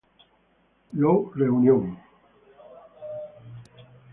[0.93, 1.95] Law reunion".